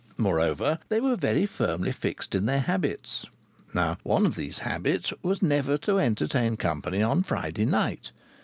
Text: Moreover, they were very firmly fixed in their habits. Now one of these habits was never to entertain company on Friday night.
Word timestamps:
Moreover, 0.17 0.79
they 0.89 0.99
were 0.99 1.15
very 1.15 1.45
firmly 1.45 1.91
fixed 1.91 2.33
in 2.33 2.47
their 2.47 2.61
habits. 2.61 3.27
Now 3.71 3.99
one 4.01 4.25
of 4.25 4.33
these 4.33 4.57
habits 4.57 5.13
was 5.21 5.43
never 5.43 5.77
to 5.77 5.99
entertain 5.99 6.57
company 6.57 7.03
on 7.03 7.21
Friday 7.21 7.65
night. 7.67 8.09